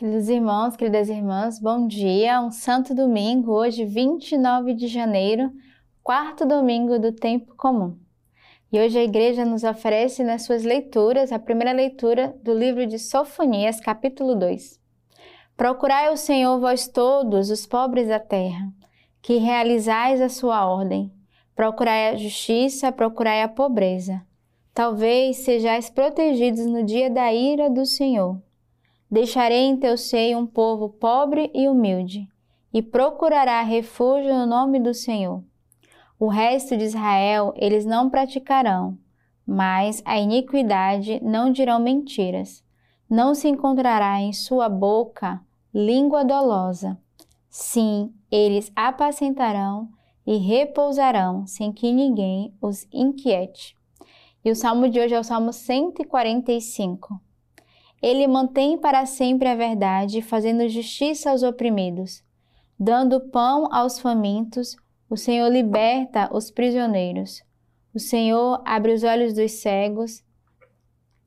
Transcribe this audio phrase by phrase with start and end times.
[0.00, 2.40] Queridos irmãos, queridas irmãs, bom dia.
[2.40, 5.52] Um santo domingo, hoje 29 de janeiro,
[6.02, 7.98] quarto domingo do tempo comum.
[8.72, 12.98] E hoje a igreja nos oferece nas suas leituras a primeira leitura do livro de
[12.98, 14.80] Sofonias, capítulo 2.
[15.54, 18.72] Procurai o Senhor vós todos os pobres da terra,
[19.20, 21.12] que realizais a sua ordem.
[21.54, 24.22] Procurai a justiça, procurai a pobreza
[24.72, 28.40] Talvez sejais protegidos no dia da ira do Senhor.
[29.10, 32.28] Deixarei em teu seio um povo pobre e humilde,
[32.72, 35.42] e procurará refúgio no nome do Senhor.
[36.18, 38.96] O resto de Israel eles não praticarão,
[39.46, 42.62] mas a iniquidade não dirão mentiras.
[43.08, 45.40] Não se encontrará em sua boca
[45.74, 46.96] língua dolosa.
[47.48, 49.88] Sim, eles apacentarão
[50.24, 53.74] e repousarão sem que ninguém os inquiete.
[54.44, 57.20] E o salmo de hoje é o salmo 145.
[58.02, 62.22] Ele mantém para sempre a verdade, fazendo justiça aos oprimidos,
[62.78, 64.76] dando pão aos famintos.
[65.08, 67.42] O Senhor liberta os prisioneiros.
[67.94, 70.22] O Senhor abre os olhos dos cegos.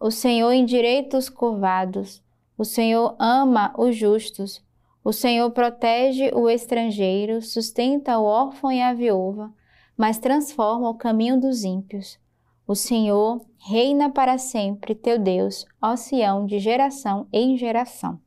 [0.00, 2.22] O Senhor endireita os curvados.
[2.56, 4.64] O Senhor ama os justos.
[5.04, 9.52] O Senhor protege o estrangeiro, sustenta o órfão e a viúva,
[9.96, 12.21] mas transforma o caminho dos ímpios.
[12.66, 18.20] O Senhor reina para sempre, teu Deus, ó Sião, de geração em geração.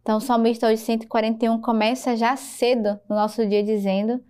[0.00, 4.22] Então, o salmista hoje 141 começa já cedo no nosso dia dizendo: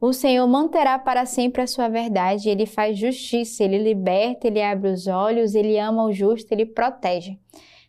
[0.00, 4.90] O Senhor manterá para sempre a sua verdade, ele faz justiça, ele liberta, ele abre
[4.90, 7.38] os olhos, ele ama o justo, ele protege.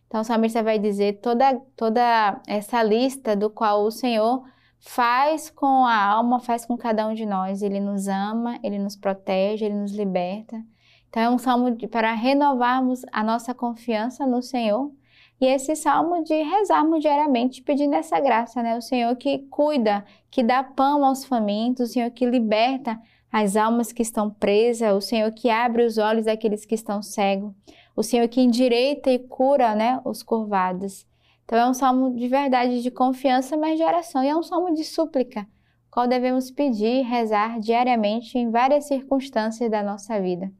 [0.08, 4.42] Então, o salmista vai dizer toda, toda essa lista do qual o Senhor
[4.80, 7.62] faz com a alma, faz com cada um de nós.
[7.62, 10.60] Ele nos ama, ele nos protege, ele nos liberta.
[11.08, 14.92] Então, é um salmo de, para renovarmos a nossa confiança no Senhor
[15.40, 18.76] e esse salmo de rezarmos diariamente pedindo essa graça, né?
[18.76, 23.92] O Senhor que cuida, que dá pão aos famintos, o Senhor que liberta as almas
[23.92, 27.52] que estão presas, o Senhor que abre os olhos daqueles que estão cegos,
[27.94, 31.06] o Senhor que endireita e cura, né, os curvados.
[31.44, 34.74] Então é um salmo de verdade, de confiança, mas de oração, e é um salmo
[34.74, 35.46] de súplica,
[35.90, 40.52] qual devemos pedir, rezar diariamente em várias circunstâncias da nossa vida.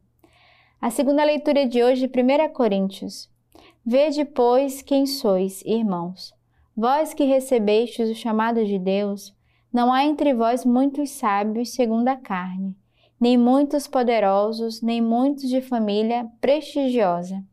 [0.81, 3.29] A segunda leitura de hoje, 1 Coríntios.
[3.85, 6.33] Vede, pois, quem sois, irmãos.
[6.73, 9.35] Vós que recebestes o chamado de Deus,
[9.73, 12.77] não há entre vós muitos sábios segundo a carne,
[13.19, 17.43] nem muitos poderosos, nem muitos de família prestigiosa.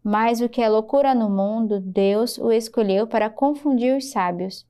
[0.00, 4.64] Mas o que é loucura no mundo, Deus o escolheu para confundir os sábios.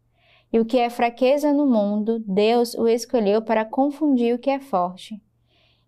[0.51, 4.59] E o que é fraqueza no mundo, Deus o escolheu para confundir o que é
[4.59, 5.21] forte.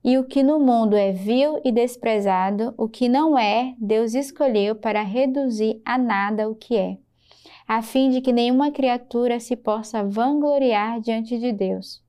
[0.02, 4.74] E o que no mundo é vil e desprezado, o que não é, Deus escolheu
[4.74, 6.96] para reduzir a nada o que é,
[7.68, 12.02] a fim de que nenhuma criatura se possa vangloriar diante de Deus.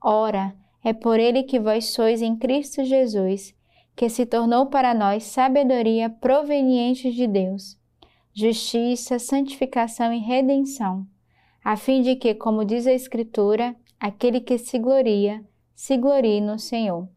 [0.00, 0.54] Ora,
[0.84, 3.52] é por ele que vós sois em Cristo Jesus,
[3.96, 7.76] que se tornou para nós sabedoria proveniente de Deus,
[8.32, 11.04] justiça, santificação e redenção,
[11.64, 15.44] a fim de que, como diz a Escritura, aquele que se gloria,
[15.74, 17.08] se glorie no Senhor.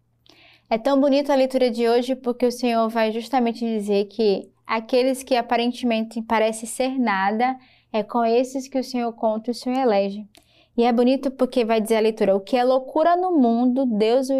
[0.72, 5.24] É tão bonita a leitura de hoje porque o Senhor vai justamente dizer que aqueles
[5.24, 7.58] que aparentemente parecem ser nada,
[7.92, 10.28] é com esses que o Senhor conta e o Senhor elege.
[10.78, 14.30] E é bonito porque vai dizer a leitura: o que é loucura no mundo, Deus
[14.30, 14.36] o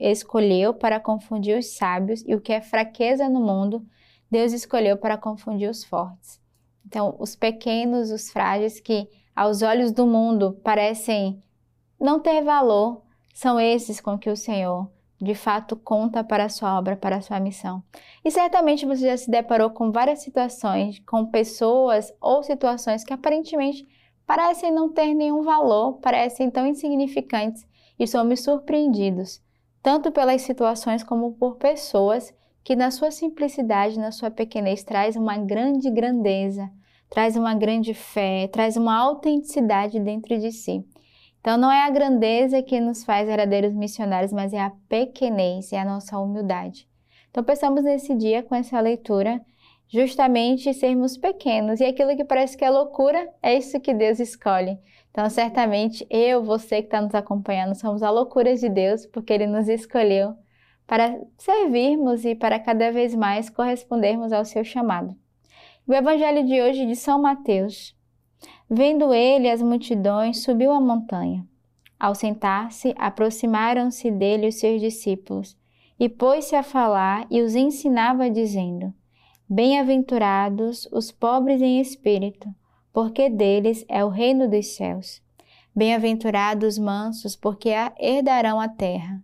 [0.00, 3.86] escolheu para confundir os sábios, e o que é fraqueza no mundo,
[4.28, 6.40] Deus escolheu para confundir os fortes.
[6.84, 11.40] Então, os pequenos, os frágeis que aos olhos do mundo parecem
[12.00, 13.02] não ter valor,
[13.32, 14.90] são esses com que o Senhor
[15.20, 17.82] de fato conta para a sua obra, para a sua missão.
[18.24, 23.86] E certamente você já se deparou com várias situações, com pessoas ou situações que aparentemente
[24.26, 27.66] parecem não ter nenhum valor, parecem tão insignificantes
[27.98, 29.42] e somos surpreendidos,
[29.82, 35.38] tanto pelas situações como por pessoas que na sua simplicidade, na sua pequenez traz uma
[35.38, 36.70] grande grandeza,
[37.08, 40.84] traz uma grande fé, traz uma autenticidade dentro de si.
[41.48, 45.80] Então, não é a grandeza que nos faz verdadeiros missionários, mas é a pequenez, é
[45.80, 46.86] a nossa humildade.
[47.30, 49.40] Então, pensamos nesse dia com essa leitura,
[49.88, 51.80] justamente sermos pequenos.
[51.80, 54.78] E aquilo que parece que é loucura, é isso que Deus escolhe.
[55.10, 59.46] Então, certamente, eu, você que está nos acompanhando, somos a loucura de Deus, porque Ele
[59.46, 60.34] nos escolheu
[60.86, 65.16] para servirmos e para cada vez mais correspondermos ao seu chamado.
[65.86, 67.96] O Evangelho de hoje de São Mateus,
[68.68, 71.46] Vendo ele as multidões, subiu a montanha.
[71.98, 75.56] Ao sentar-se, aproximaram-se dele os seus discípulos,
[75.98, 78.92] e pôs-se a falar e os ensinava, dizendo:
[79.48, 82.48] Bem-aventurados os pobres em espírito,
[82.92, 85.22] porque deles é o reino dos céus.
[85.74, 89.22] Bem-aventurados os mansos, porque herdarão a terra.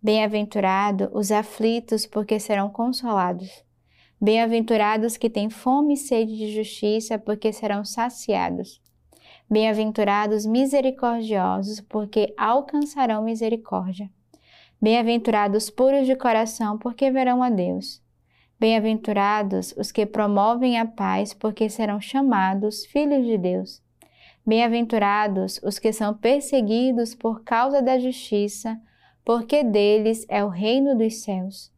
[0.00, 3.63] Bem-aventurados os aflitos, porque serão consolados.
[4.24, 8.80] Bem-aventurados que têm fome e sede de justiça, porque serão saciados.
[9.50, 14.10] Bem-aventurados misericordiosos, porque alcançarão misericórdia.
[14.80, 18.02] Bem-aventurados puros de coração, porque verão a Deus.
[18.58, 23.82] Bem-aventurados os que promovem a paz, porque serão chamados filhos de Deus.
[24.46, 28.80] Bem-aventurados os que são perseguidos por causa da justiça,
[29.22, 31.73] porque deles é o reino dos céus.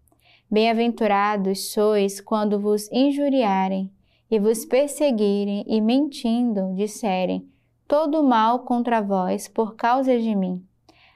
[0.49, 3.91] Bem-aventurados sois quando vos injuriarem
[4.31, 7.49] e vos perseguirem e mentindo disserem
[7.89, 10.65] todo mal contra vós por causa de mim.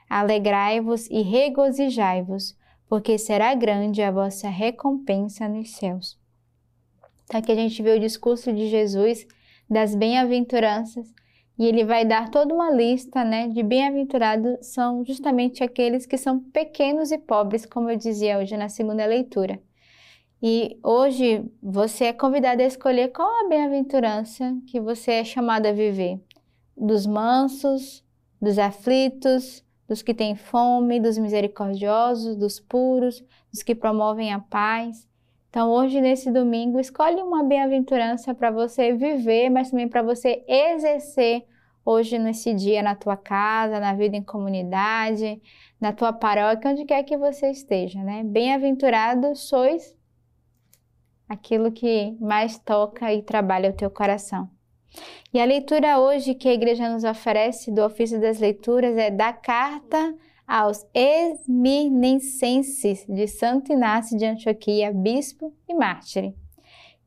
[0.09, 2.57] Alegrai-vos e regozijai-vos,
[2.89, 6.19] porque será grande a vossa recompensa nos céus.
[7.23, 9.25] Então aqui a gente vê o discurso de Jesus
[9.69, 11.07] das bem-aventuranças
[11.61, 16.39] e ele vai dar toda uma lista, né, de bem-aventurados são justamente aqueles que são
[16.39, 19.61] pequenos e pobres, como eu dizia hoje na segunda leitura.
[20.41, 25.71] E hoje você é convidado a escolher qual a bem-aventurança que você é chamado a
[25.71, 26.19] viver.
[26.75, 28.03] Dos mansos,
[28.41, 33.23] dos aflitos, dos que têm fome, dos misericordiosos, dos puros,
[33.53, 35.07] dos que promovem a paz.
[35.51, 41.50] Então, hoje, nesse domingo, escolhe uma bem-aventurança para você viver, mas também para você exercer
[41.85, 45.41] hoje, nesse dia, na tua casa, na vida em comunidade,
[45.79, 48.23] na tua paróquia, onde quer que você esteja, né?
[48.23, 49.95] Bem-aventurado sois
[51.27, 54.49] aquilo que mais toca e trabalha o teu coração.
[55.33, 59.31] E a leitura hoje que a igreja nos oferece do ofício das leituras é da
[59.31, 60.13] carta
[60.45, 66.33] aos Esmirnenses de Santo Inácio de Antioquia, bispo e mártir.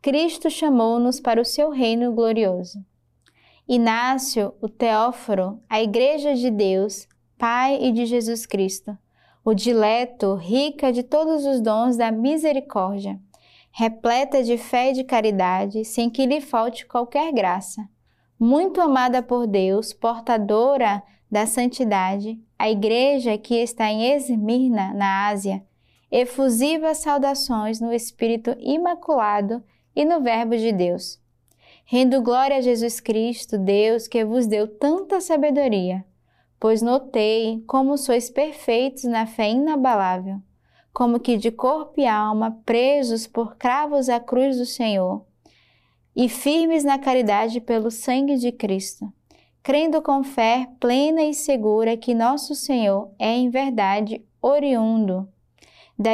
[0.01, 2.83] Cristo chamou-nos para o seu reino glorioso.
[3.69, 7.09] Inácio, o Teóforo, a Igreja de Deus,
[7.39, 8.97] Pai e de Jesus Cristo,
[9.45, 13.19] o dileto, rica de todos os dons da misericórdia,
[13.71, 17.89] repleta de fé e de caridade, sem que lhe falte qualquer graça
[18.39, 25.65] muito amada por Deus, portadora da santidade, a igreja que está em Esmirna, na Ásia,
[26.11, 29.63] efusivas saudações no Espírito Imaculado
[29.97, 31.19] e no Verbo de Deus.
[31.87, 36.03] Rendo glória a Jesus Cristo, Deus que vos deu tanta sabedoria,
[36.59, 40.41] pois notei como sois perfeitos na fé inabalável,
[40.95, 45.27] como que de corpo e alma presos por cravos à cruz do Senhor
[46.17, 49.13] e firmes na caridade pelo sangue de Cristo,
[49.63, 55.29] crendo com fé plena e segura que nosso Senhor é em verdade oriundo
[55.99, 56.13] da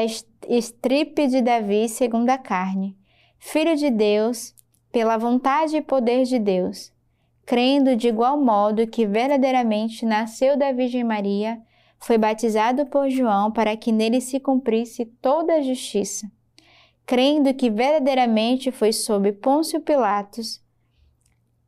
[0.48, 2.96] estripe de Davi segundo a carne,
[3.38, 4.52] filho de Deus,
[4.92, 6.92] pela vontade e poder de Deus,
[7.46, 11.60] crendo de igual modo que verdadeiramente nasceu da Virgem Maria,
[11.98, 16.30] foi batizado por João para que nele se cumprisse toda a justiça
[17.10, 20.62] crendo que verdadeiramente foi sob Pôncio Pilatos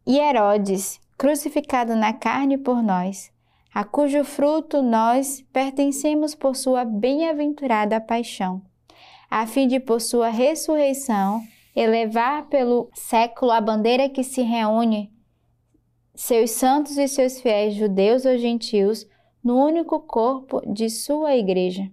[0.06, 3.28] e Herodes, crucificado na carne por nós,
[3.74, 8.62] a cujo fruto nós pertencemos por sua bem-aventurada paixão,
[9.28, 11.42] a fim de por sua ressurreição
[11.74, 15.12] elevar pelo século a bandeira que se reúne
[16.14, 19.06] seus santos e seus fiéis judeus ou gentios
[19.42, 21.90] no único corpo de sua igreja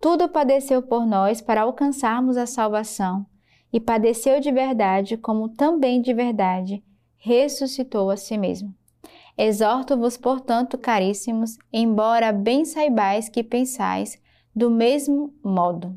[0.00, 3.26] tudo padeceu por nós para alcançarmos a salvação,
[3.70, 6.82] e padeceu de verdade, como também de verdade
[7.18, 8.74] ressuscitou a si mesmo.
[9.36, 14.18] Exorto-vos, portanto, caríssimos, embora bem saibais que pensais
[14.56, 15.96] do mesmo modo.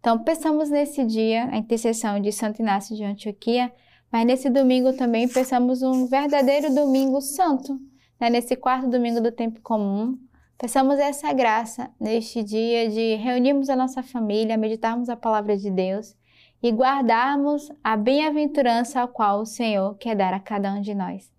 [0.00, 3.72] Então, pensamos nesse dia a intercessão de Santo Inácio de Antioquia,
[4.10, 7.78] mas nesse domingo também pensamos um verdadeiro domingo santo,
[8.20, 8.30] né?
[8.30, 10.18] nesse quarto domingo do tempo comum,
[10.58, 16.16] Peçamos essa graça neste dia de reunirmos a nossa família, meditarmos a palavra de Deus
[16.60, 21.30] e guardarmos a bem-aventurança ao qual o Senhor quer dar a cada um de nós.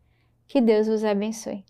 [0.48, 1.66] Que Deus os abençoe.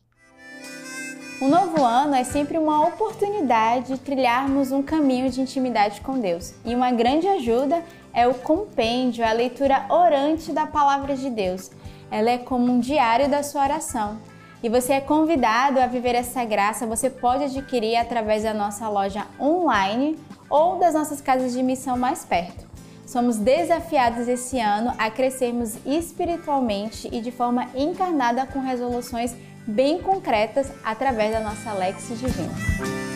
[1.41, 6.53] Um novo ano é sempre uma oportunidade de trilharmos um caminho de intimidade com Deus.
[6.65, 7.81] E uma grande ajuda
[8.13, 11.71] é o compêndio, a leitura orante da palavra de Deus.
[12.11, 14.17] Ela é como um diário da sua oração
[14.61, 16.85] e você é convidado a viver essa graça.
[16.85, 20.19] Você pode adquirir através da nossa loja online
[20.49, 22.67] ou das nossas casas de missão mais perto.
[23.05, 29.33] Somos desafiados esse ano a crescermos espiritualmente e de forma encarnada com resoluções
[29.65, 33.08] bem concretas através da nossa Lex Divina.